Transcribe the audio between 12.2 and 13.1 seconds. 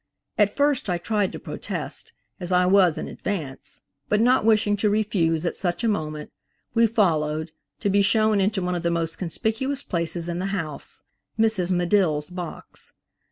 box.